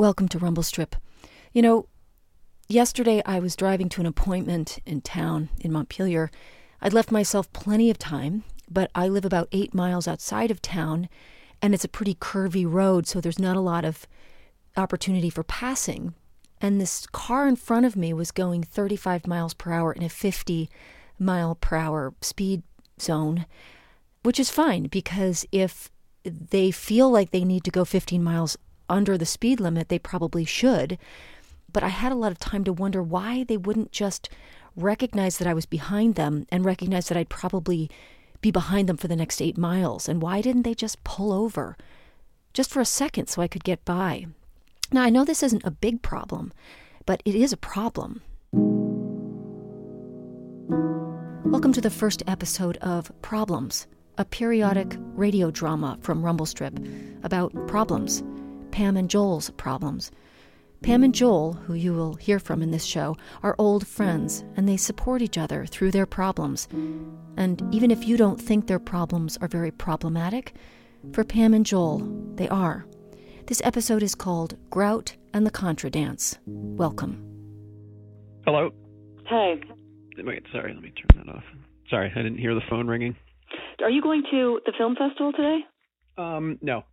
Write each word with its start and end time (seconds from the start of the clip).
Welcome 0.00 0.28
to 0.28 0.38
Rumble 0.38 0.62
Strip. 0.62 0.96
You 1.52 1.60
know, 1.60 1.86
yesterday 2.68 3.22
I 3.26 3.38
was 3.38 3.54
driving 3.54 3.90
to 3.90 4.00
an 4.00 4.06
appointment 4.06 4.78
in 4.86 5.02
town 5.02 5.50
in 5.60 5.72
Montpelier. 5.72 6.30
I'd 6.80 6.94
left 6.94 7.10
myself 7.10 7.52
plenty 7.52 7.90
of 7.90 7.98
time, 7.98 8.44
but 8.70 8.90
I 8.94 9.08
live 9.08 9.26
about 9.26 9.50
eight 9.52 9.74
miles 9.74 10.08
outside 10.08 10.50
of 10.50 10.62
town, 10.62 11.10
and 11.60 11.74
it's 11.74 11.84
a 11.84 11.88
pretty 11.88 12.14
curvy 12.14 12.64
road, 12.66 13.06
so 13.06 13.20
there's 13.20 13.38
not 13.38 13.58
a 13.58 13.60
lot 13.60 13.84
of 13.84 14.06
opportunity 14.74 15.28
for 15.28 15.42
passing. 15.42 16.14
And 16.62 16.80
this 16.80 17.06
car 17.08 17.46
in 17.46 17.56
front 17.56 17.84
of 17.84 17.94
me 17.94 18.14
was 18.14 18.30
going 18.30 18.62
35 18.62 19.26
miles 19.26 19.52
per 19.52 19.70
hour 19.70 19.92
in 19.92 20.02
a 20.02 20.08
50 20.08 20.70
mile 21.18 21.56
per 21.56 21.76
hour 21.76 22.14
speed 22.22 22.62
zone, 22.98 23.44
which 24.22 24.40
is 24.40 24.48
fine 24.48 24.84
because 24.84 25.44
if 25.52 25.90
they 26.24 26.70
feel 26.70 27.10
like 27.10 27.32
they 27.32 27.44
need 27.44 27.64
to 27.64 27.70
go 27.70 27.84
15 27.84 28.24
miles 28.24 28.56
under 28.90 29.16
the 29.16 29.24
speed 29.24 29.60
limit, 29.60 29.88
they 29.88 29.98
probably 29.98 30.44
should. 30.44 30.98
But 31.72 31.82
I 31.82 31.88
had 31.88 32.12
a 32.12 32.16
lot 32.16 32.32
of 32.32 32.38
time 32.38 32.64
to 32.64 32.72
wonder 32.72 33.02
why 33.02 33.44
they 33.44 33.56
wouldn't 33.56 33.92
just 33.92 34.28
recognize 34.76 35.38
that 35.38 35.48
I 35.48 35.54
was 35.54 35.64
behind 35.66 36.16
them 36.16 36.46
and 36.50 36.64
recognize 36.64 37.08
that 37.08 37.16
I'd 37.16 37.28
probably 37.28 37.90
be 38.40 38.50
behind 38.50 38.88
them 38.88 38.96
for 38.96 39.08
the 39.08 39.16
next 39.16 39.40
eight 39.40 39.56
miles. 39.56 40.08
And 40.08 40.20
why 40.20 40.40
didn't 40.40 40.62
they 40.62 40.74
just 40.74 41.02
pull 41.04 41.32
over 41.32 41.76
just 42.52 42.70
for 42.70 42.80
a 42.80 42.84
second 42.84 43.28
so 43.28 43.40
I 43.40 43.48
could 43.48 43.64
get 43.64 43.84
by? 43.84 44.26
Now, 44.92 45.02
I 45.02 45.10
know 45.10 45.24
this 45.24 45.42
isn't 45.42 45.64
a 45.64 45.70
big 45.70 46.02
problem, 46.02 46.52
but 47.06 47.22
it 47.24 47.34
is 47.36 47.52
a 47.52 47.56
problem. 47.56 48.22
Welcome 51.44 51.72
to 51.74 51.80
the 51.80 51.90
first 51.90 52.22
episode 52.26 52.76
of 52.78 53.12
Problems, 53.22 53.86
a 54.18 54.24
periodic 54.24 54.96
radio 54.98 55.50
drama 55.50 55.98
from 56.00 56.24
Rumble 56.24 56.46
Strip 56.46 56.78
about 57.22 57.52
problems, 57.68 58.24
Pam 58.80 58.96
and 58.96 59.10
Joel's 59.10 59.50
problems. 59.50 60.10
Pam 60.80 61.02
and 61.02 61.14
Joel, 61.14 61.52
who 61.52 61.74
you 61.74 61.92
will 61.92 62.14
hear 62.14 62.38
from 62.38 62.62
in 62.62 62.70
this 62.70 62.86
show, 62.86 63.14
are 63.42 63.54
old 63.58 63.86
friends 63.86 64.42
and 64.56 64.66
they 64.66 64.78
support 64.78 65.20
each 65.20 65.36
other 65.36 65.66
through 65.66 65.90
their 65.90 66.06
problems. 66.06 66.66
And 67.36 67.62
even 67.74 67.90
if 67.90 68.08
you 68.08 68.16
don't 68.16 68.40
think 68.40 68.66
their 68.66 68.78
problems 68.78 69.36
are 69.42 69.48
very 69.48 69.70
problematic, 69.70 70.54
for 71.12 71.24
Pam 71.24 71.52
and 71.52 71.66
Joel, 71.66 71.98
they 72.36 72.48
are. 72.48 72.86
This 73.48 73.60
episode 73.66 74.02
is 74.02 74.14
called 74.14 74.56
Grout 74.70 75.14
and 75.34 75.44
the 75.44 75.50
Contra 75.50 75.90
Dance. 75.90 76.38
Welcome. 76.46 77.22
Hello. 78.46 78.70
Hey, 79.28 79.60
Wait, 80.16 80.42
sorry, 80.52 80.72
let 80.72 80.82
me 80.82 80.90
turn 80.92 81.22
that 81.26 81.36
off. 81.36 81.44
Sorry, 81.90 82.10
I 82.16 82.22
didn't 82.22 82.38
hear 82.38 82.54
the 82.54 82.62
phone 82.70 82.88
ringing. 82.88 83.14
are 83.82 83.90
you 83.90 84.00
going 84.00 84.22
to 84.30 84.60
the 84.64 84.72
film 84.78 84.96
festival 84.96 85.32
today? 85.32 85.58
Um, 86.16 86.58
no. 86.62 86.84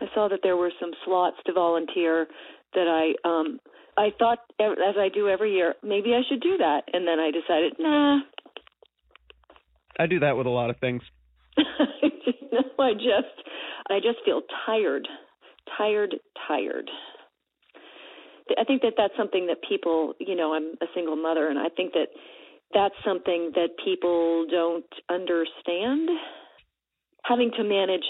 I 0.00 0.06
saw 0.14 0.28
that 0.28 0.40
there 0.42 0.56
were 0.56 0.72
some 0.80 0.92
slots 1.04 1.36
to 1.46 1.52
volunteer 1.52 2.26
that 2.74 2.86
I 2.86 3.28
um 3.28 3.60
I 3.96 4.10
thought 4.16 4.38
as 4.60 4.94
I 4.96 5.08
do 5.12 5.28
every 5.28 5.54
year, 5.54 5.74
maybe 5.82 6.14
I 6.14 6.22
should 6.28 6.40
do 6.40 6.56
that, 6.58 6.82
and 6.92 7.06
then 7.06 7.18
I 7.18 7.32
decided, 7.32 7.74
nah. 7.80 8.20
I 9.98 10.06
do 10.06 10.20
that 10.20 10.36
with 10.36 10.46
a 10.46 10.50
lot 10.50 10.70
of 10.70 10.78
things. 10.78 11.02
no, 11.58 11.64
I 12.78 12.92
just 12.94 13.34
I 13.90 13.98
just 13.98 14.24
feel 14.24 14.42
tired, 14.66 15.08
tired, 15.76 16.14
tired. 16.46 16.88
I 18.56 18.64
think 18.64 18.82
that 18.82 18.94
that's 18.96 19.14
something 19.16 19.46
that 19.48 19.58
people, 19.68 20.14
you 20.20 20.34
know, 20.36 20.54
I'm 20.54 20.74
a 20.80 20.86
single 20.94 21.16
mother, 21.16 21.48
and 21.48 21.58
I 21.58 21.68
think 21.68 21.92
that 21.92 22.08
that's 22.72 22.94
something 23.04 23.52
that 23.54 23.70
people 23.84 24.46
don't 24.48 24.86
understand. 25.10 26.08
Having 27.24 27.50
to 27.58 27.64
manage 27.64 28.06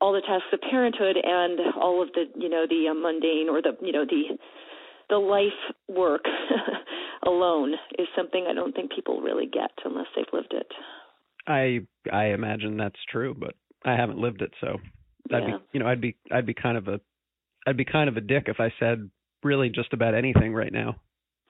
all 0.00 0.12
the 0.12 0.20
tasks 0.20 0.48
of 0.52 0.60
parenthood 0.60 1.16
and 1.22 1.58
all 1.80 2.02
of 2.02 2.08
the, 2.12 2.24
you 2.38 2.48
know, 2.48 2.66
the 2.68 2.88
uh, 2.90 2.94
mundane 2.94 3.48
or 3.48 3.62
the, 3.62 3.72
you 3.80 3.92
know, 3.92 4.04
the 4.04 4.38
the 5.08 5.16
life 5.16 5.52
work 5.88 6.24
alone 7.26 7.74
is 7.98 8.08
something 8.16 8.46
I 8.50 8.54
don't 8.54 8.74
think 8.74 8.92
people 8.92 9.20
really 9.20 9.46
get 9.46 9.70
unless 9.84 10.06
they've 10.16 10.24
lived 10.32 10.52
it. 10.52 10.66
I 11.46 11.86
I 12.12 12.26
imagine 12.26 12.76
that's 12.76 12.98
true, 13.10 13.34
but 13.38 13.54
I 13.84 13.92
haven't 13.94 14.18
lived 14.18 14.42
it, 14.42 14.52
so 14.60 14.78
I'd 15.32 15.42
Yeah. 15.42 15.58
be 15.58 15.64
you 15.72 15.80
know 15.80 15.86
I'd 15.86 16.00
be 16.00 16.16
I'd 16.32 16.46
be 16.46 16.54
kind 16.54 16.76
of 16.76 16.88
a 16.88 17.00
I'd 17.66 17.76
be 17.76 17.84
kind 17.84 18.08
of 18.08 18.16
a 18.16 18.20
dick 18.20 18.44
if 18.48 18.58
I 18.60 18.72
said 18.80 19.10
really 19.42 19.68
just 19.68 19.92
about 19.92 20.14
anything 20.14 20.52
right 20.52 20.72
now. 20.72 20.96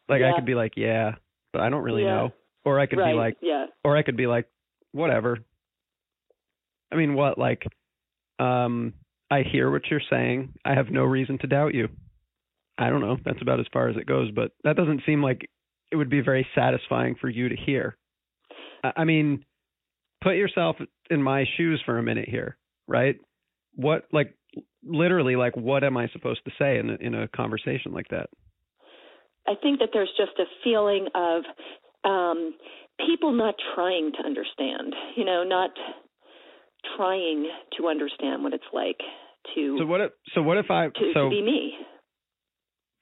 Like 0.08 0.22
I 0.22 0.34
could 0.34 0.44
be 0.46 0.54
like, 0.54 0.74
yeah, 0.76 1.12
but 1.52 1.62
I 1.62 1.68
don't 1.70 1.82
really 1.82 2.02
Yeah. 2.04 2.14
know, 2.14 2.32
or 2.64 2.78
I 2.78 2.86
could 2.86 2.98
right. 2.98 3.12
be 3.12 3.16
like, 3.16 3.36
yeah. 3.40 3.66
or 3.84 3.96
I 3.96 4.02
could 4.02 4.16
be 4.16 4.26
like, 4.26 4.46
whatever. 4.92 5.38
I 6.92 6.96
mean, 6.96 7.14
what 7.14 7.38
like, 7.38 7.66
um, 8.38 8.94
I 9.30 9.42
hear 9.42 9.70
what 9.70 9.82
you're 9.90 10.00
saying. 10.10 10.54
I 10.64 10.74
have 10.74 10.90
no 10.90 11.04
reason 11.04 11.38
to 11.38 11.46
doubt 11.46 11.74
you. 11.74 11.88
I 12.78 12.90
don't 12.90 13.00
know. 13.00 13.16
That's 13.24 13.40
about 13.40 13.60
as 13.60 13.66
far 13.72 13.88
as 13.88 13.96
it 13.96 14.06
goes, 14.06 14.30
but 14.30 14.52
that 14.64 14.76
doesn't 14.76 15.02
seem 15.06 15.22
like 15.22 15.48
it 15.90 15.96
would 15.96 16.10
be 16.10 16.20
very 16.20 16.46
satisfying 16.54 17.16
for 17.20 17.28
you 17.28 17.48
to 17.48 17.56
hear. 17.56 17.96
I 18.84 19.04
mean, 19.04 19.44
put 20.22 20.36
yourself 20.36 20.76
in 21.10 21.22
my 21.22 21.44
shoes 21.56 21.82
for 21.84 21.98
a 21.98 22.02
minute 22.02 22.28
here, 22.28 22.56
right? 22.86 23.16
What 23.74 24.06
like 24.12 24.34
literally 24.84 25.36
like 25.36 25.56
what 25.56 25.84
am 25.84 25.96
I 25.96 26.08
supposed 26.08 26.40
to 26.44 26.52
say 26.58 26.78
in 26.78 26.90
a, 26.90 26.94
in 26.94 27.14
a 27.14 27.28
conversation 27.28 27.92
like 27.92 28.08
that? 28.08 28.28
I 29.48 29.54
think 29.60 29.80
that 29.80 29.90
there's 29.92 30.12
just 30.16 30.38
a 30.38 30.44
feeling 30.64 31.06
of 31.14 31.42
um, 32.04 32.54
people 33.06 33.32
not 33.32 33.54
trying 33.74 34.12
to 34.12 34.26
understand, 34.26 34.94
you 35.16 35.24
know, 35.24 35.44
not 35.44 35.70
trying 36.96 37.48
to 37.78 37.88
understand 37.88 38.42
what 38.42 38.52
it's 38.52 38.64
like 38.72 38.98
to 39.54 39.76
So 39.78 39.86
what 39.86 40.00
if 40.00 40.10
so 40.34 40.42
what 40.42 40.58
if 40.58 40.70
I 40.70 40.86
to, 40.86 41.10
so 41.14 41.24
to 41.24 41.30
be 41.30 41.42
me. 41.42 41.72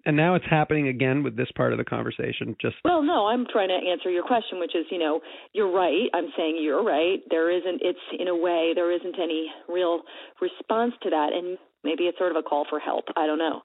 and 0.07 0.17
now 0.17 0.35
it's 0.35 0.45
happening 0.49 0.89
again 0.89 1.23
with 1.23 1.37
this 1.37 1.49
part 1.57 1.73
of 1.73 1.79
the 1.79 1.85
conversation 1.85 2.57
just 2.61 2.77
Well, 2.85 3.03
no, 3.03 3.27
I'm 3.27 3.47
trying 3.51 3.69
to 3.69 3.91
answer 3.91 4.11
your 4.11 4.25
question, 4.25 4.61
which 4.61 4.75
is, 4.75 4.85
you 4.91 4.99
know, 4.99 5.21
you're 5.53 5.73
right. 5.73 6.09
I'm 6.13 6.29
saying 6.37 6.59
you're 6.61 6.85
right. 6.85 7.21
There 7.31 7.51
isn't. 7.51 7.81
It's 7.83 7.99
in 8.19 8.29
a 8.29 8.37
way 8.37 8.73
there 8.75 8.93
isn't 8.93 9.17
any 9.19 9.49
real 9.69 10.03
response 10.41 10.93
to 11.03 11.11
that, 11.11 11.31
and 11.33 11.57
maybe 11.83 12.05
it's 12.05 12.19
sort 12.19 12.31
of 12.31 12.37
a 12.37 12.43
call 12.43 12.67
for 12.69 12.79
help. 12.79 13.05
I 13.17 13.27
don't 13.27 13.39
know. 13.39 13.63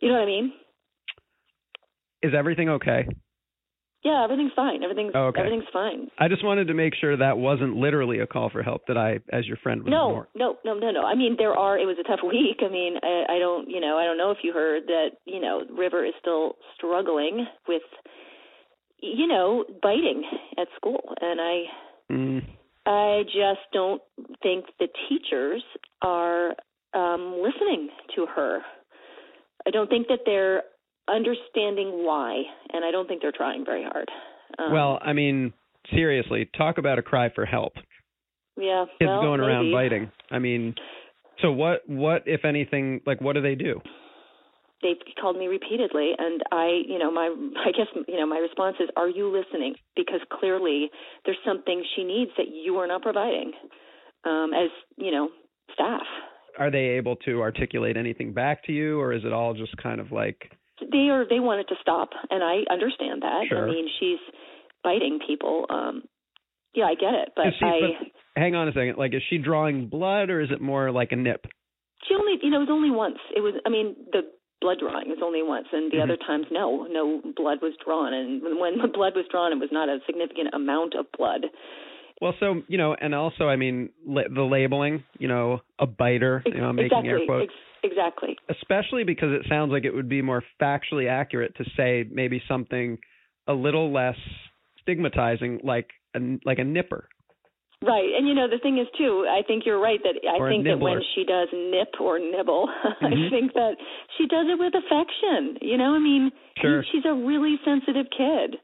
You 0.00 0.08
know 0.08 0.14
what 0.14 0.22
I 0.22 0.26
mean? 0.26 0.52
is 2.22 2.32
everything 2.36 2.68
okay? 2.68 3.08
Yeah, 4.02 4.24
everything's 4.24 4.52
fine. 4.56 4.82
Everything's 4.82 5.12
Oh, 5.14 5.26
okay. 5.26 5.40
everything's 5.40 5.68
fine. 5.72 6.08
I 6.18 6.28
just 6.28 6.42
wanted 6.42 6.68
to 6.68 6.74
make 6.74 6.94
sure 6.94 7.16
that 7.18 7.36
wasn't 7.36 7.76
literally 7.76 8.20
a 8.20 8.26
call 8.26 8.48
for 8.48 8.62
help 8.62 8.86
that 8.88 8.96
I 8.96 9.20
as 9.30 9.46
your 9.46 9.58
friend 9.58 9.82
was 9.82 9.90
No, 9.90 10.08
ignoring. 10.08 10.30
no, 10.34 10.56
no, 10.64 10.74
no, 10.78 10.90
no. 10.90 11.02
I 11.02 11.14
mean, 11.14 11.36
there 11.38 11.52
are. 11.52 11.78
It 11.78 11.84
was 11.84 11.96
a 12.00 12.08
tough 12.08 12.20
week. 12.26 12.60
I 12.64 12.70
mean, 12.72 12.96
I, 13.02 13.36
I 13.36 13.38
don't, 13.38 13.68
you 13.68 13.80
know, 13.80 13.98
I 13.98 14.04
don't 14.04 14.16
know 14.16 14.30
if 14.30 14.38
you 14.42 14.52
heard 14.54 14.84
that. 14.86 15.08
You 15.26 15.40
know, 15.40 15.62
River 15.76 16.04
is 16.06 16.14
still 16.20 16.54
struggling 16.76 17.46
with, 17.68 17.82
you 19.02 19.26
know, 19.26 19.64
biting 19.82 20.22
at 20.58 20.68
school, 20.76 21.00
and 21.20 21.40
I, 21.40 21.62
Mm, 22.10 22.42
I 22.86 23.22
just 23.26 23.60
don't 23.72 24.02
think 24.42 24.64
the 24.80 24.88
teachers 25.08 25.62
are 26.02 26.54
um, 26.92 27.40
listening 27.40 27.90
to 28.16 28.26
her. 28.26 28.60
I 29.64 29.70
don't 29.70 29.88
think 29.88 30.08
that 30.08 30.20
they're 30.26 30.62
understanding 31.14 32.04
why, 32.04 32.42
and 32.72 32.84
I 32.84 32.90
don't 32.90 33.06
think 33.08 33.22
they're 33.22 33.32
trying 33.32 33.64
very 33.64 33.82
hard. 33.82 34.08
Um, 34.58 34.72
well, 34.72 34.98
I 35.02 35.12
mean, 35.12 35.52
seriously, 35.92 36.48
talk 36.56 36.78
about 36.78 36.98
a 36.98 37.02
cry 37.02 37.30
for 37.34 37.44
help. 37.46 37.74
yeah, 38.56 38.84
Kids 38.98 39.08
well, 39.08 39.22
going 39.22 39.40
around 39.40 39.66
maybe. 39.66 39.74
biting. 39.74 40.12
I 40.30 40.38
mean, 40.38 40.74
so 41.42 41.52
what 41.52 41.82
what 41.86 42.22
if 42.26 42.44
anything 42.44 43.00
like 43.06 43.20
what 43.20 43.34
do 43.34 43.42
they 43.42 43.54
do? 43.54 43.80
they've 44.82 44.96
called 45.20 45.36
me 45.36 45.46
repeatedly 45.46 46.12
and 46.18 46.42
i 46.52 46.80
you 46.88 46.98
know 46.98 47.10
my 47.10 47.26
i 47.66 47.70
guess 47.70 47.86
you 48.08 48.16
know 48.16 48.26
my 48.26 48.38
response 48.38 48.76
is 48.80 48.88
are 48.96 49.08
you 49.08 49.30
listening 49.30 49.74
because 49.96 50.20
clearly 50.32 50.90
there's 51.24 51.36
something 51.46 51.84
she 51.96 52.04
needs 52.04 52.30
that 52.36 52.46
you 52.48 52.76
are 52.76 52.86
not 52.86 53.02
providing 53.02 53.52
um 54.24 54.52
as 54.54 54.70
you 54.96 55.10
know 55.10 55.28
staff 55.74 56.02
Are 56.58 56.70
they 56.70 56.96
able 56.96 57.16
to 57.26 57.40
articulate 57.42 57.96
anything 57.96 58.32
back 58.32 58.64
to 58.64 58.72
you 58.72 58.98
or 58.98 59.12
is 59.12 59.22
it 59.24 59.32
all 59.32 59.54
just 59.54 59.76
kind 59.76 60.00
of 60.00 60.12
like 60.12 60.50
they 60.90 61.08
are 61.10 61.24
they 61.28 61.40
want 61.40 61.60
it 61.60 61.68
to 61.68 61.74
stop 61.80 62.10
and 62.30 62.42
i 62.42 62.62
understand 62.72 63.22
that 63.22 63.44
Sure. 63.48 63.68
i 63.68 63.70
mean 63.70 63.88
she's 63.98 64.18
biting 64.82 65.18
people 65.26 65.66
um 65.70 66.02
yeah 66.74 66.84
i 66.84 66.94
get 66.94 67.14
it 67.14 67.30
but 67.36 67.46
she- 67.58 67.64
i 67.64 67.80
hang 68.36 68.54
on 68.54 68.68
a 68.68 68.72
second, 68.72 68.96
like 68.96 69.12
is 69.14 69.22
she 69.28 69.38
drawing 69.38 69.88
blood 69.88 70.30
or 70.30 70.40
is 70.40 70.50
it 70.50 70.60
more 70.60 70.90
like 70.90 71.12
a 71.12 71.16
nip? 71.16 71.46
she 72.08 72.14
only 72.14 72.34
you 72.42 72.50
know 72.50 72.58
it 72.58 72.60
was 72.60 72.68
only 72.70 72.90
once 72.90 73.18
it 73.36 73.40
was 73.40 73.54
i 73.66 73.68
mean 73.68 73.94
the 74.12 74.22
blood 74.60 74.78
drawing 74.78 75.08
was 75.08 75.18
only 75.22 75.42
once 75.42 75.66
and 75.72 75.90
the 75.90 75.96
Mhm. 75.96 76.02
other 76.04 76.16
times 76.16 76.46
no 76.50 76.86
no 76.90 77.20
blood 77.36 77.58
was 77.62 77.72
drawn 77.84 78.12
and 78.12 78.42
when 78.60 78.78
the 78.78 78.88
blood 78.88 79.14
was 79.16 79.24
drawn 79.30 79.52
it 79.52 79.58
was 79.58 79.70
not 79.72 79.88
a 79.88 79.98
significant 80.06 80.52
amount 80.54 80.94
of 80.94 81.06
blood 81.16 81.46
Well, 82.20 82.34
so 82.38 82.62
you 82.68 82.76
know, 82.76 82.94
and 83.00 83.14
also, 83.14 83.48
I 83.48 83.56
mean, 83.56 83.88
la- 84.04 84.28
the 84.28 84.42
labeling, 84.42 85.04
you 85.18 85.26
know, 85.26 85.62
a 85.78 85.86
biter, 85.86 86.42
you 86.44 86.60
know, 86.60 86.70
making 86.70 86.98
exactly 86.98 87.08
air 87.08 87.20
quotes, 87.24 87.44
ex- 87.48 87.54
exactly 87.82 88.36
especially 88.48 89.04
because 89.04 89.30
it 89.32 89.46
sounds 89.48 89.70
like 89.72 89.84
it 89.84 89.94
would 89.94 90.08
be 90.08 90.22
more 90.22 90.42
factually 90.60 91.08
accurate 91.08 91.54
to 91.56 91.64
say 91.76 92.04
maybe 92.10 92.42
something 92.48 92.98
a 93.46 93.52
little 93.52 93.92
less 93.92 94.16
stigmatizing, 94.82 95.60
like 95.64 95.88
a 96.14 96.38
like 96.44 96.58
a 96.58 96.64
nipper. 96.64 97.08
Right, 97.82 98.10
and 98.16 98.28
you 98.28 98.34
know 98.34 98.46
the 98.48 98.58
thing 98.58 98.78
is 98.78 98.86
too. 98.98 99.26
I 99.28 99.42
think 99.46 99.64
you're 99.64 99.80
right 99.80 100.00
that 100.02 100.14
I 100.28 100.36
Or 100.38 100.50
think 100.50 100.64
that 100.66 100.78
when 100.80 101.00
she 101.14 101.24
does 101.24 101.48
nip 101.52 101.88
or 102.00 102.18
nibble, 102.18 102.68
I 103.00 103.06
Mhm. 103.06 103.30
think 103.30 103.52
that 103.54 103.76
she 104.18 104.26
does 104.26 104.46
it 104.48 104.58
with 104.58 104.74
affection. 104.74 105.56
You 105.62 105.78
know, 105.78 105.94
I 105.94 105.98
mean, 105.98 106.30
Sure. 106.60 106.84
she's 106.92 107.04
a 107.06 107.14
really 107.14 107.58
sensitive 107.64 108.06
kid. 108.10 108.58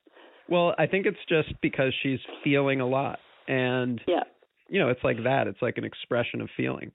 Well, 0.49 0.75
I 0.79 0.87
think 0.87 1.07
it's 1.07 1.25
just 1.29 1.59
because 1.63 1.93
she's 2.03 2.21
feeling 2.45 2.81
a 2.81 2.87
lot, 2.87 3.19
and 3.49 4.01
Yeah, 4.07 4.25
you 4.69 4.79
know, 4.81 4.91
it's 4.91 5.03
like 5.03 5.23
that. 5.25 5.47
It's 5.49 5.63
like 5.63 5.79
an 5.79 5.85
expression 5.85 6.41
of 6.43 6.51
feeling. 6.57 6.93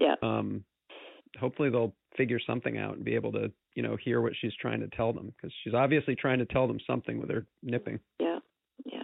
yeah, 0.00 0.16
Um, 0.22 0.64
hopefully, 1.38 1.70
they'll 1.70 1.94
figure 2.16 2.40
something 2.44 2.78
out 2.78 2.96
and 2.96 3.04
be 3.04 3.14
able 3.14 3.32
to, 3.32 3.52
you 3.74 3.82
know, 3.82 3.96
hear 3.96 4.20
what 4.20 4.32
she's 4.40 4.54
trying 4.60 4.80
to 4.80 4.88
tell 4.88 5.12
them 5.12 5.32
because 5.36 5.52
she's 5.62 5.74
obviously 5.74 6.14
trying 6.16 6.38
to 6.38 6.46
tell 6.46 6.66
them 6.66 6.78
something 6.86 7.20
with 7.20 7.30
her 7.30 7.46
nipping. 7.62 8.00
yeah, 8.18 8.38
yeah. 8.84 9.02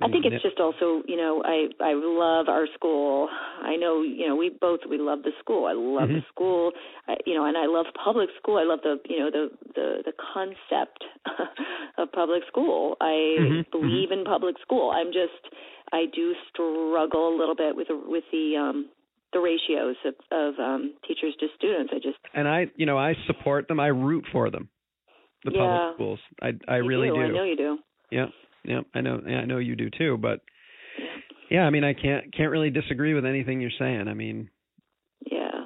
I 0.00 0.06
think 0.08 0.24
it's 0.24 0.40
just 0.42 0.60
also, 0.60 1.02
you 1.08 1.16
know, 1.16 1.42
I 1.44 1.66
I 1.82 1.92
love 1.94 2.48
our 2.48 2.66
school. 2.74 3.28
I 3.62 3.74
know, 3.74 4.02
you 4.02 4.28
know, 4.28 4.36
we 4.36 4.48
both 4.60 4.80
we 4.88 4.96
love 4.96 5.24
the 5.24 5.32
school. 5.40 5.66
I 5.66 5.72
love 5.72 6.08
the 6.10 6.20
Mhm. 6.20 6.24
school. 6.28 6.70
I, 7.08 7.16
you 7.26 7.34
know, 7.34 7.46
and 7.46 7.56
I 7.56 7.66
love 7.66 7.86
public 8.04 8.28
school. 8.40 8.58
I 8.58 8.62
love 8.64 8.78
the, 8.84 8.98
you 9.08 9.18
know, 9.18 9.30
the 9.30 9.50
the 9.74 10.02
the 10.06 10.12
concept 10.32 11.02
of 11.98 12.12
public 12.12 12.42
school. 12.46 12.96
I 13.00 13.10
Mhm, 13.40 13.66
believe 13.72 14.12
in 14.12 14.22
public 14.24 14.54
school. 14.62 14.90
I'm 14.92 15.08
just 15.08 15.52
I 15.92 16.04
do 16.14 16.34
struggle 16.48 17.34
a 17.34 17.36
little 17.36 17.56
bit 17.56 17.74
with 17.74 17.88
the, 17.88 17.96
with 17.96 18.24
the 18.30 18.56
um 18.56 18.88
the 19.32 19.40
ratios 19.40 19.96
of 20.04 20.14
of 20.30 20.58
um 20.58 20.94
teachers 21.06 21.34
to 21.40 21.46
students. 21.56 21.92
I 21.94 21.98
just 21.98 22.18
and 22.34 22.48
I, 22.48 22.66
you 22.76 22.86
know, 22.86 22.98
I 22.98 23.14
support 23.26 23.68
them. 23.68 23.80
I 23.80 23.88
root 23.88 24.24
for 24.32 24.50
them. 24.50 24.68
The 25.44 25.52
Yeah. 25.52 25.58
public 25.58 25.94
schools. 25.96 26.20
I 26.42 26.52
I 26.66 26.76
really 26.76 27.08
do. 27.08 27.14
do. 27.14 27.20
I 27.22 27.28
know 27.28 27.44
you 27.44 27.56
do. 27.56 27.78
Yeah, 28.10 28.26
yeah. 28.64 28.80
I 28.94 29.00
know. 29.00 29.20
Yeah, 29.26 29.38
I 29.40 29.44
know 29.44 29.58
you 29.58 29.76
do 29.76 29.90
too. 29.90 30.16
But 30.18 30.40
Yeah. 31.50 31.66
I 31.66 31.70
mean, 31.70 31.84
I 31.84 31.94
can't 31.94 32.32
can't 32.32 32.50
really 32.50 32.70
disagree 32.70 33.14
with 33.14 33.24
anything 33.26 33.60
you're 33.60 33.70
saying. 33.78 34.08
I 34.08 34.14
mean, 34.14 34.50
Yeah. 35.30 35.64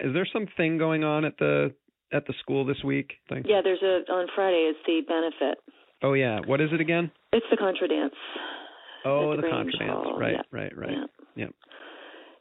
is 0.00 0.12
there 0.12 0.26
something 0.26 0.78
going 0.78 1.04
on 1.04 1.24
at 1.24 1.38
the 1.38 1.72
at 2.12 2.26
the 2.26 2.32
school 2.34 2.64
this 2.64 2.82
week? 2.82 3.14
Thing? 3.28 3.44
Yeah, 3.46 3.60
there's 3.62 3.82
a 3.82 4.10
on 4.12 4.26
Friday 4.34 4.68
it's 4.70 4.78
the 4.86 5.00
benefit. 5.02 5.58
Oh 6.02 6.14
yeah. 6.14 6.40
What 6.44 6.60
is 6.60 6.72
it 6.72 6.80
again? 6.80 7.10
It's 7.32 7.46
the 7.50 7.56
contra 7.56 7.86
dance. 7.88 8.14
Oh, 9.04 9.34
the 9.36 9.42
the 9.42 9.48
contra 9.48 9.78
dance. 9.78 10.06
Right, 10.18 10.34
yeah. 10.34 10.42
right, 10.50 10.76
right. 10.76 10.90
Yeah. 10.90 11.04
Yep. 11.36 11.54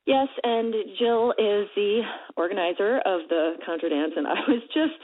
Yes, 0.05 0.27
and 0.43 0.73
Jill 0.97 1.31
is 1.31 1.67
the 1.75 2.01
organizer 2.35 2.97
of 3.05 3.27
the 3.29 3.53
contra 3.65 3.89
dance, 3.89 4.13
and 4.15 4.27
I 4.27 4.39
was 4.47 4.61
just, 4.73 4.99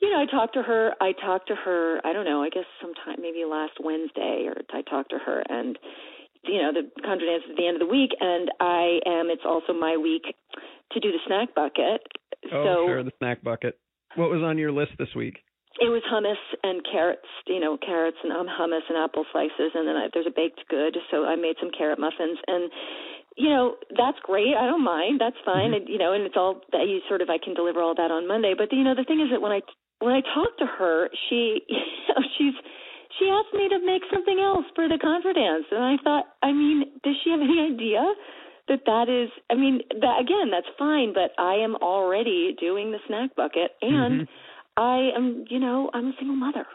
you 0.00 0.10
know, 0.10 0.20
I 0.20 0.26
talked 0.26 0.54
to 0.54 0.62
her. 0.62 0.92
I 1.00 1.12
talked 1.12 1.48
to 1.48 1.54
her. 1.54 2.00
I 2.04 2.12
don't 2.12 2.24
know. 2.24 2.42
I 2.42 2.48
guess 2.48 2.64
sometime 2.80 3.20
maybe 3.20 3.44
last 3.44 3.74
Wednesday, 3.80 4.46
or 4.46 4.56
I 4.72 4.82
talked 4.82 5.10
to 5.10 5.18
her, 5.18 5.42
and 5.48 5.78
you 6.44 6.60
know, 6.60 6.72
the 6.72 6.88
contra 7.02 7.26
dance 7.26 7.44
is 7.44 7.50
at 7.50 7.56
the 7.56 7.66
end 7.66 7.80
of 7.80 7.86
the 7.86 7.92
week, 7.92 8.10
and 8.20 8.50
I 8.60 9.00
am. 9.06 9.30
It's 9.30 9.46
also 9.46 9.72
my 9.72 9.96
week 9.96 10.22
to 10.92 11.00
do 11.00 11.12
the 11.12 11.20
snack 11.26 11.54
bucket. 11.54 12.02
Oh, 12.52 12.64
so 12.64 12.86
sure, 12.86 13.04
the 13.04 13.12
snack 13.18 13.42
bucket. 13.42 13.78
What 14.16 14.30
was 14.30 14.42
on 14.42 14.58
your 14.58 14.72
list 14.72 14.92
this 14.98 15.14
week? 15.14 15.38
it 15.80 15.88
was 15.88 16.04
hummus 16.04 16.40
and 16.62 16.84
carrots, 16.84 17.28
you 17.46 17.60
know, 17.60 17.78
carrots 17.80 18.18
and 18.22 18.32
um, 18.32 18.46
hummus 18.46 18.84
and 18.88 18.98
apple 18.98 19.24
slices, 19.32 19.72
and 19.72 19.88
then 19.88 19.96
I, 19.96 20.08
there's 20.12 20.28
a 20.28 20.34
baked 20.34 20.60
good, 20.68 20.98
so 21.10 21.24
I 21.24 21.36
made 21.36 21.56
some 21.60 21.70
carrot 21.72 21.98
muffins, 21.98 22.38
and 22.46 22.70
you 23.36 23.48
know 23.48 23.76
that's 23.96 24.18
great. 24.22 24.54
I 24.56 24.66
don't 24.66 24.84
mind. 24.84 25.20
That's 25.20 25.36
fine. 25.44 25.70
Mhm. 25.70 25.76
And, 25.76 25.88
you 25.88 25.98
know, 25.98 26.12
and 26.12 26.24
it's 26.24 26.36
all 26.36 26.60
that 26.72 26.88
you 26.88 27.00
sort 27.08 27.22
of 27.22 27.30
I 27.30 27.38
can 27.38 27.54
deliver 27.54 27.80
all 27.80 27.94
that 27.94 28.10
on 28.10 28.26
Monday. 28.26 28.54
But 28.56 28.72
you 28.72 28.84
know, 28.84 28.94
the 28.94 29.04
thing 29.04 29.20
is 29.20 29.30
that 29.30 29.40
when 29.40 29.52
I 29.52 29.60
when 30.00 30.12
I 30.12 30.20
talk 30.20 30.56
to 30.58 30.66
her, 30.66 31.08
she 31.28 31.62
you 31.68 31.78
know, 32.08 32.22
she's 32.38 32.54
she 33.18 33.28
asked 33.28 33.54
me 33.54 33.68
to 33.68 33.78
make 33.84 34.02
something 34.12 34.40
else 34.40 34.66
for 34.74 34.88
the 34.88 34.98
contra 34.98 35.34
dance, 35.34 35.66
and 35.70 35.84
I 35.84 35.96
thought, 36.02 36.24
I 36.42 36.52
mean, 36.52 36.84
does 37.04 37.14
she 37.22 37.30
have 37.30 37.40
any 37.40 37.60
idea? 37.60 38.02
That 38.68 38.86
that 38.86 39.08
is, 39.08 39.28
I 39.50 39.54
mean, 39.54 39.82
that 40.00 40.20
again, 40.20 40.50
that's 40.50 40.70
fine. 40.78 41.12
But 41.12 41.32
I 41.36 41.54
am 41.54 41.74
already 41.76 42.54
doing 42.58 42.92
the 42.92 43.00
snack 43.08 43.34
bucket, 43.34 43.72
and 43.82 44.22
Mhm. 44.22 44.28
I 44.76 45.10
am, 45.16 45.44
you 45.50 45.58
know, 45.58 45.90
I'm 45.92 46.08
a 46.08 46.16
single 46.16 46.36
mother. 46.36 46.66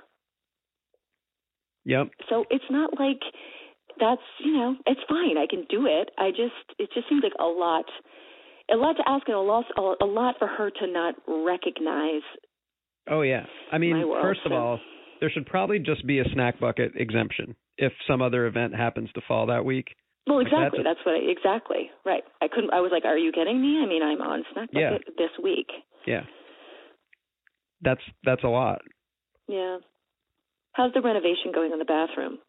Yep. 1.86 2.10
So 2.30 2.46
it's 2.50 2.70
not 2.70 3.00
like 3.00 3.24
that's, 4.00 4.22
you 4.44 4.54
know, 4.54 4.76
it's 4.86 5.02
fine. 5.10 5.38
I 5.38 5.46
can 5.50 5.66
do 5.70 5.86
it. 5.88 6.10
I 6.18 6.30
just, 6.32 6.54
it 6.80 6.90
just 6.94 7.10
seems 7.10 7.24
like 7.24 7.34
a 7.40 7.46
lot, 7.46 7.86
a 8.72 8.76
lot 8.76 8.94
to 8.94 9.04
ask 9.08 9.28
and 9.28 9.36
a 9.38 9.42
lot, 9.42 9.66
a 10.02 10.06
lot 10.06 10.36
for 10.40 10.48
her 10.48 10.70
to 10.70 10.88
not 10.88 11.16
recognize. 11.28 12.22
Oh 13.10 13.22
yeah. 13.22 13.46
I 13.72 13.78
mean, 13.78 13.98
world, 14.08 14.22
first 14.22 14.42
of 14.46 14.52
all, 14.52 14.80
there 15.20 15.30
should 15.30 15.46
probably 15.46 15.80
just 15.80 16.06
be 16.06 16.20
a 16.20 16.26
snack 16.34 16.60
bucket 16.60 16.92
exemption 16.96 17.56
if 17.78 17.94
some 18.08 18.22
other 18.22 18.46
event 18.48 18.76
happens 18.76 19.10
to 19.16 19.22
fall 19.28 19.46
that 19.48 19.64
week. 19.66 19.88
Well, 20.28 20.40
Like, 20.44 20.48
that's 20.52 20.74
exactly. 20.76 20.80
a- 20.82 20.84
That's 20.84 21.00
what. 21.06 21.16
I, 21.16 21.20
exactly. 21.32 21.90
Right. 22.06 22.24
I 22.42 22.48
couldn't. 22.50 22.74
I 22.74 22.82
was 22.82 22.92
like, 22.92 23.06
"Are 23.06 23.18
you 23.18 23.32
kidding 23.32 23.62
me?" 23.62 23.80
I 23.82 23.88
mean, 23.88 24.04
I'm 24.04 24.22
on 24.22 24.44
snack 24.52 24.70
Yeah. 24.74 24.92
bucket 24.92 25.14
this 25.18 25.32
week. 25.42 25.68
Yeah. 26.06 26.24
That's 27.82 28.02
that's 28.26 28.44
a 28.44 28.48
lot. 28.50 28.82
Yeah. 29.48 29.78
How's 30.74 30.92
the 30.94 31.02
renovation 31.02 31.52
going 31.54 31.72
on 31.72 31.80
the 31.80 31.86
bathroom? 31.86 32.40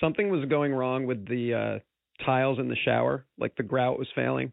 Something 0.00 0.30
was 0.30 0.44
going 0.48 0.72
wrong 0.72 1.06
with 1.06 1.26
the 1.28 1.54
uh 1.54 2.24
tiles 2.24 2.58
in 2.58 2.68
the 2.68 2.76
shower, 2.84 3.24
like 3.38 3.56
the 3.56 3.62
grout 3.62 3.98
was 3.98 4.08
failing. 4.14 4.52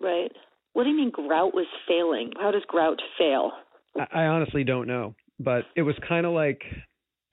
Right. 0.00 0.30
What 0.72 0.84
do 0.84 0.90
you 0.90 0.96
mean 0.96 1.10
grout 1.10 1.54
was 1.54 1.66
failing? 1.86 2.32
How 2.38 2.50
does 2.50 2.62
grout 2.68 3.00
fail? 3.18 3.52
I, 3.98 4.22
I 4.22 4.26
honestly 4.26 4.64
don't 4.64 4.86
know, 4.86 5.14
but 5.40 5.64
it 5.76 5.82
was 5.82 5.94
kind 6.08 6.26
of 6.26 6.32
like, 6.32 6.62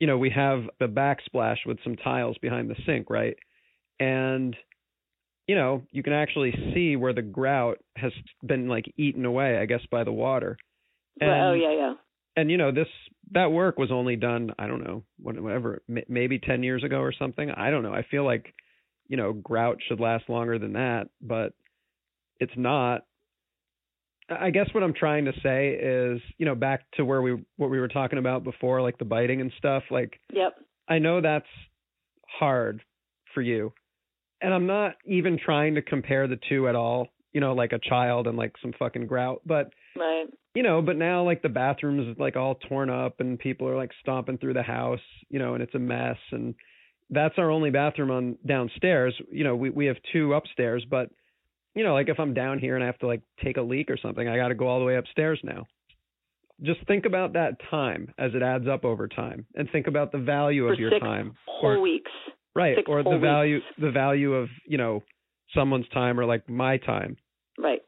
you 0.00 0.06
know, 0.06 0.18
we 0.18 0.30
have 0.30 0.62
the 0.80 0.86
backsplash 0.86 1.58
with 1.66 1.78
some 1.84 1.96
tiles 1.96 2.36
behind 2.38 2.70
the 2.70 2.76
sink, 2.86 3.10
right? 3.10 3.36
And 4.00 4.56
you 5.46 5.54
know, 5.54 5.82
you 5.92 6.02
can 6.02 6.12
actually 6.12 6.52
see 6.74 6.96
where 6.96 7.12
the 7.12 7.22
grout 7.22 7.78
has 7.96 8.12
been 8.44 8.68
like 8.68 8.92
eaten 8.96 9.24
away, 9.24 9.58
I 9.58 9.66
guess, 9.66 9.82
by 9.90 10.02
the 10.02 10.12
water. 10.12 10.56
And, 11.20 11.30
Right. 11.30 11.40
oh 11.50 11.54
yeah, 11.54 11.72
yeah. 11.72 11.94
And 12.36 12.50
you 12.50 12.56
know, 12.56 12.72
this 12.72 12.88
that 13.32 13.50
work 13.52 13.78
was 13.78 13.90
only 13.90 14.16
done, 14.16 14.52
I 14.58 14.66
don't 14.66 14.84
know, 14.84 15.02
what- 15.18 15.38
whatever, 15.40 15.82
maybe 16.08 16.38
10 16.38 16.62
years 16.62 16.84
ago 16.84 17.00
or 17.00 17.12
something. 17.12 17.50
I 17.50 17.70
don't 17.70 17.82
know. 17.82 17.92
I 17.92 18.02
feel 18.02 18.24
like, 18.24 18.54
you 19.08 19.16
know, 19.16 19.32
grout 19.32 19.82
should 19.82 20.00
last 20.00 20.28
longer 20.28 20.58
than 20.58 20.74
that, 20.74 21.08
but 21.20 21.52
it's 22.40 22.56
not. 22.56 23.04
I 24.28 24.46
I 24.46 24.50
guess 24.50 24.72
what 24.74 24.82
I'm 24.82 24.92
trying 24.92 25.24
to 25.26 25.32
say 25.40 25.70
is, 25.74 26.20
you 26.38 26.46
know, 26.46 26.54
back 26.54 26.90
to 26.92 27.04
where 27.04 27.22
we 27.22 27.44
what 27.56 27.70
we 27.70 27.78
were 27.80 27.88
talking 27.88 28.18
about 28.18 28.42
before, 28.44 28.82
like 28.82 28.98
the 28.98 29.04
biting 29.04 29.40
and 29.40 29.52
stuff. 29.58 29.84
Like, 29.90 30.20
Yep. 30.32 30.58
I 30.88 30.98
know 30.98 31.20
that's 31.20 31.46
hard 32.26 32.82
for 33.34 33.42
you, 33.42 33.72
and 34.40 34.52
I'm 34.52 34.66
not 34.66 34.96
even 35.04 35.38
trying 35.38 35.74
to 35.76 35.82
compare 35.82 36.26
the 36.26 36.38
two 36.48 36.68
at 36.68 36.74
all. 36.74 37.08
You 37.32 37.40
know, 37.40 37.54
like 37.54 37.72
a 37.72 37.78
child 37.78 38.26
and 38.26 38.36
like 38.36 38.56
some 38.62 38.72
fucking 38.78 39.06
grout, 39.06 39.42
but 39.46 39.72
Right. 39.96 40.26
You 40.56 40.62
know, 40.62 40.80
but 40.80 40.96
now 40.96 41.22
like 41.22 41.42
the 41.42 41.48
bathroom's 41.50 42.16
like 42.18 42.34
all 42.34 42.54
torn 42.54 42.88
up 42.90 43.20
and 43.20 43.38
people 43.38 43.68
are 43.68 43.76
like 43.76 43.90
stomping 44.00 44.38
through 44.38 44.54
the 44.54 44.62
house, 44.62 45.00
you 45.28 45.38
know, 45.38 45.54
and 45.54 45.62
it's 45.62 45.74
a 45.74 45.78
mess 45.78 46.16
and 46.32 46.54
that's 47.10 47.34
our 47.38 47.50
only 47.50 47.70
bathroom 47.70 48.10
on 48.10 48.36
downstairs. 48.46 49.14
You 49.30 49.44
know, 49.44 49.54
we 49.54 49.70
we 49.70 49.86
have 49.86 49.96
two 50.12 50.32
upstairs, 50.32 50.84
but 50.90 51.10
you 51.74 51.84
know, 51.84 51.92
like 51.92 52.08
if 52.08 52.18
I'm 52.18 52.32
down 52.34 52.58
here 52.58 52.74
and 52.74 52.82
I 52.82 52.86
have 52.86 52.98
to 53.00 53.06
like 53.06 53.20
take 53.44 53.58
a 53.58 53.62
leak 53.62 53.90
or 53.90 53.98
something, 53.98 54.26
I 54.26 54.36
got 54.36 54.48
to 54.48 54.54
go 54.54 54.66
all 54.66 54.78
the 54.80 54.86
way 54.86 54.96
upstairs 54.96 55.38
now. 55.44 55.66
Just 56.62 56.80
think 56.86 57.04
about 57.04 57.34
that 57.34 57.56
time 57.70 58.14
as 58.18 58.32
it 58.34 58.42
adds 58.42 58.66
up 58.66 58.84
over 58.86 59.08
time 59.08 59.44
and 59.56 59.68
think 59.70 59.86
about 59.88 60.10
the 60.10 60.18
value 60.18 60.66
For 60.66 60.72
of 60.72 60.78
your 60.80 60.90
six 60.90 61.00
time. 61.02 61.34
Whole 61.46 61.72
Or- 61.72 61.80
weeks. 61.80 62.10
Right, 62.54 62.76
six 62.76 62.88
or 62.88 63.02
the 63.02 63.18
value 63.18 63.56
weeks. 63.56 63.66
the 63.78 63.90
value 63.90 64.32
of, 64.32 64.48
you 64.66 64.78
know, 64.78 65.02
someone's 65.54 65.86
time 65.90 66.18
or 66.18 66.24
like 66.24 66.48
my 66.48 66.78
time. 66.78 67.18
Right. 67.58 67.82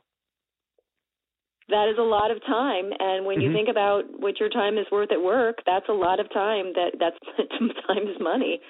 That 1.70 1.88
is 1.88 1.98
a 1.98 2.02
lot 2.02 2.30
of 2.30 2.40
time, 2.46 2.92
and 2.98 3.26
when 3.26 3.40
you 3.42 3.50
Mhm. 3.50 3.52
think 3.52 3.68
about 3.68 4.04
what 4.18 4.40
your 4.40 4.48
time 4.48 4.78
is 4.78 4.90
worth 4.90 5.12
at 5.12 5.20
work, 5.20 5.62
that's 5.66 5.88
a 5.88 5.92
lot 5.92 6.18
of 6.18 6.30
time. 6.30 6.72
That 6.72 6.98
that's 6.98 7.18
time 7.86 8.08
is 8.08 8.18
money. 8.20 8.60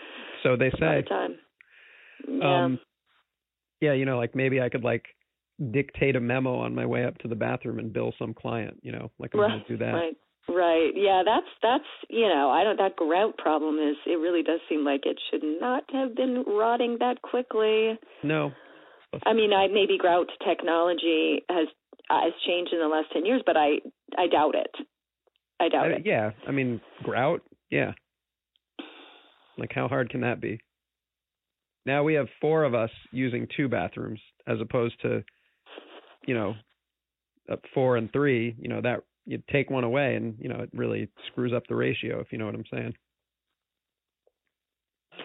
So 0.43 0.57
they 0.57 0.67
A 0.67 0.71
lot 0.71 0.79
say. 0.81 0.99
of 0.99 1.09
time. 1.09 1.39
Yeah. 2.27 2.65
Um, 2.65 2.81
yeah, 3.81 3.93
you 3.93 4.05
know, 4.05 4.19
like 4.19 4.35
maybe 4.35 4.61
I 4.61 4.69
could 4.69 4.83
like 4.83 5.07
dictate 5.71 6.17
a 6.17 6.21
memo 6.21 6.57
on 6.57 6.75
my 6.75 6.87
way 6.87 7.05
up 7.05 7.19
to 7.19 7.29
the 7.29 7.35
bathroom 7.37 7.79
and 7.79 7.93
bill 7.93 8.13
some 8.19 8.35
client, 8.35 8.79
you 8.83 8.93
know, 8.93 9.11
like 9.19 9.35
I'm 9.35 9.41
right. 9.41 9.49
gonna 9.51 9.65
do 9.69 9.77
that. 9.79 9.93
Right. 9.95 10.17
Right. 10.49 10.93
Yeah. 10.97 11.23
That's 11.25 11.47
that's 11.63 11.85
you 12.09 12.27
know 12.27 12.51
I 12.51 12.65
don't 12.65 12.79
that 12.79 12.97
grout 12.97 13.37
problem 13.39 13.79
is 13.79 13.97
it 14.07 14.19
really 14.19 14.43
does 14.43 14.61
seem 14.69 14.85
like 14.85 15.05
it 15.07 15.21
should 15.31 15.45
not 15.45 15.85
have 15.93 16.17
been 16.17 16.43
rotting 16.47 16.97
that 16.99 17.23
quickly. 17.23 17.99
No. 18.25 18.53
I 19.25 19.33
mean, 19.33 19.53
I 19.53 19.69
maybe 19.69 19.97
grout 19.99 20.29
technology 20.47 21.45
has 21.49 21.69
has 22.11 22.33
changed 22.47 22.73
in 22.73 22.81
the 22.81 22.89
last 22.89 23.09
ten 23.13 23.27
years, 23.27 23.43
but 23.45 23.57
I 23.57 23.81
I 24.17 24.27
doubt 24.27 24.55
it. 24.55 24.75
I 25.61 25.69
doubt 25.69 25.87
I, 25.87 25.97
it. 25.97 26.03
yeah, 26.05 26.31
I 26.47 26.53
mean 26.53 26.81
grout, 27.03 27.43
yeah. 27.71 27.93
Like 29.57 29.73
how 29.75 29.89
hard 29.89 30.11
can 30.11 30.21
that 30.21 30.41
be? 30.41 30.61
Now 31.85 32.05
we 32.05 32.15
have 32.15 32.29
four 32.41 32.65
of 32.65 32.75
us 32.75 32.91
using 33.13 33.49
two 33.57 33.69
bathrooms 33.69 34.21
as 34.47 34.61
opposed 34.61 35.01
to, 35.03 35.25
you 36.27 36.35
know, 36.35 36.55
uh, 37.51 37.57
four 37.75 37.97
and 37.97 38.13
three. 38.13 38.55
You 38.59 38.69
know 38.69 38.81
that 38.83 39.03
you 39.27 39.43
take 39.51 39.71
one 39.71 39.85
away 39.85 40.15
and 40.15 40.37
you 40.39 40.49
know 40.49 40.61
it 40.61 40.71
really 40.73 41.09
screws 41.31 41.53
up 41.53 41.67
the 41.69 41.75
ratio 41.75 42.21
if 42.21 42.29
you 42.31 42.39
know 42.39 42.47
what 42.47 42.55
I'm 42.55 42.65
saying. 42.73 42.95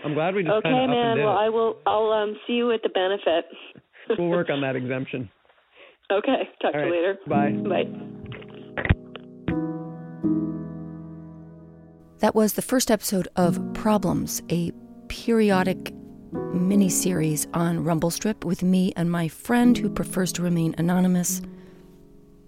I'm 0.03 0.13
glad 0.13 0.35
we 0.35 0.43
just 0.43 0.53
okay, 0.53 0.69
kind 0.69 0.83
of 0.83 0.89
man. 0.89 1.17
Well. 1.19 1.37
I 1.37 1.49
will. 1.49 1.77
I'll 1.85 2.11
um, 2.11 2.35
see 2.47 2.53
you 2.53 2.71
at 2.71 2.81
the 2.81 2.89
benefit. 2.89 3.45
we'll 4.17 4.29
work 4.29 4.49
on 4.49 4.61
that 4.61 4.75
exemption. 4.75 5.29
Okay. 6.11 6.49
Talk 6.61 6.65
All 6.65 6.71
to 6.73 6.77
right. 6.79 6.87
you 6.87 6.93
later. 6.93 7.17
Bye. 7.27 7.83
Bye. 7.83 7.87
That 12.19 12.35
was 12.35 12.53
the 12.53 12.61
first 12.61 12.89
episode 12.89 13.27
of 13.35 13.59
Problems, 13.73 14.41
a 14.49 14.71
periodic 15.09 15.93
mini 16.53 16.89
series 16.89 17.47
on 17.53 17.83
Rumble 17.83 18.11
Strip 18.11 18.45
with 18.45 18.63
me 18.63 18.93
and 18.95 19.11
my 19.11 19.27
friend 19.27 19.77
who 19.77 19.89
prefers 19.89 20.31
to 20.33 20.41
remain 20.41 20.73
anonymous. 20.77 21.41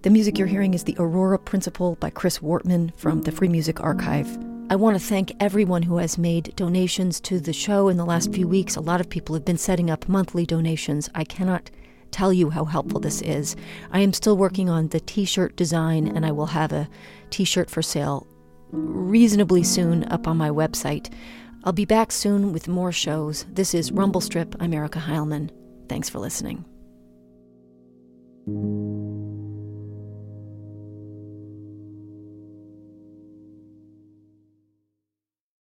The 0.04 0.10
music 0.10 0.38
you're 0.38 0.48
hearing 0.48 0.74
is 0.74 0.84
the 0.84 0.96
Aurora 0.98 1.40
Principle 1.40 1.96
by 1.96 2.10
Chris 2.10 2.40
Wortman 2.40 2.96
from 2.98 3.22
the 3.24 3.32
Free 3.32 3.48
Music 3.48 3.82
Archive. 3.82 4.38
I 4.70 4.76
want 4.76 4.98
to 4.98 5.04
thank 5.04 5.34
everyone 5.40 5.84
who 5.84 5.98
has 5.98 6.18
made 6.18 6.56
donations 6.56 7.20
to 7.22 7.40
the 7.40 7.54
show 7.54 7.88
in 7.90 7.98
the 7.98 8.06
last 8.06 8.34
few 8.34 8.48
weeks. 8.48 8.76
A 8.76 8.82
lot 8.82 9.02
of 9.02 9.10
people 9.10 9.36
have 9.36 9.46
been 9.46 9.58
setting 9.58 9.90
up 9.90 10.08
monthly 10.08 10.46
donations. 10.46 11.10
I 11.14 11.24
cannot 11.24 11.70
tell 12.16 12.32
you 12.32 12.50
how 12.50 12.64
helpful 12.64 13.02
this 13.02 13.22
is. 13.22 13.58
I 13.92 14.00
am 14.00 14.14
still 14.14 14.38
working 14.38 14.70
on 14.70 14.88
the 14.88 15.02
t 15.02 15.26
shirt 15.26 15.58
design, 15.58 16.08
and 16.08 16.26
I 16.26 16.32
will 16.32 16.46
have 16.46 16.72
a 16.72 16.88
t 17.30 17.44
shirt 17.44 17.70
for 17.70 17.82
sale 17.82 18.26
reasonably 18.72 19.64
soon 19.64 20.06
up 20.06 20.26
on 20.26 20.38
my 20.38 20.50
website. 20.50 21.14
I'll 21.66 21.74
be 21.74 21.86
back 21.86 22.12
soon 22.14 22.54
with 22.54 22.70
more 22.70 22.94
shows. 22.94 23.46
This 23.52 23.74
is 23.74 23.92
Rumble 23.92 24.22
Strip. 24.22 24.56
I'm 24.62 24.74
Erica 24.74 25.00
Heilman. 25.00 25.50
Thanks 25.90 26.10
for 26.10 26.20
listening. 26.20 26.64